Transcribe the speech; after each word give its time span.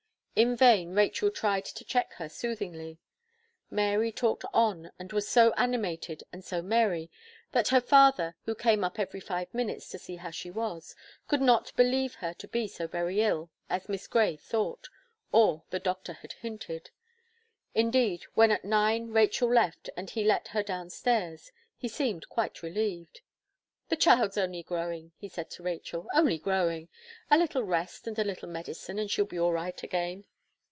In 0.33 0.55
vain 0.55 0.95
Rachel 0.95 1.29
tried 1.29 1.65
to 1.65 1.83
check 1.85 2.13
her 2.13 2.27
soothingly; 2.29 2.97
Mary 3.69 4.11
talked 4.11 4.43
on 4.53 4.91
and 4.97 5.11
was 5.13 5.27
so 5.27 5.51
animated 5.51 6.23
and 6.33 6.43
so 6.43 6.63
merry, 6.63 7.11
that 7.51 7.67
her 7.67 7.81
father, 7.81 8.35
who 8.45 8.55
came 8.55 8.83
up 8.83 8.97
every 8.97 9.19
five 9.19 9.53
minutes 9.53 9.89
to 9.89 9.99
see 9.99 10.15
how 10.15 10.31
she 10.31 10.49
was, 10.49 10.95
could 11.27 11.41
not 11.41 11.75
believe 11.75 12.15
her 12.15 12.33
to 12.35 12.47
be 12.47 12.67
so 12.67 12.87
very 12.87 13.21
ill 13.21 13.51
as 13.69 13.89
Miss 13.89 14.07
Gray 14.07 14.35
thought, 14.35 14.89
or 15.31 15.63
the 15.69 15.79
Doctor 15.79 16.13
had 16.13 16.33
hinted. 16.33 16.89
Indeed, 17.75 18.23
when 18.33 18.51
at 18.51 18.65
nine 18.65 19.09
Rachel 19.11 19.51
left, 19.53 19.91
and 19.95 20.09
he 20.09 20.23
let 20.23 20.47
her 20.47 20.63
down 20.63 20.89
stairs, 20.89 21.51
he 21.77 21.89
seemed 21.89 22.29
quite 22.29 22.63
relieved. 22.63 23.21
"The 23.89 23.97
child's 23.97 24.37
only 24.37 24.63
growing," 24.63 25.11
he 25.17 25.27
said 25.27 25.51
to 25.51 25.63
Rachel, 25.63 26.07
"only 26.15 26.37
growing; 26.39 26.87
a 27.29 27.37
little 27.37 27.63
rest 27.65 28.07
and 28.07 28.17
a 28.17 28.23
little 28.23 28.47
medicine, 28.49 28.97
and 28.97 29.11
she'll 29.11 29.25
be 29.25 29.37
all 29.39 29.51
right 29.51 29.83
again." 29.83 30.23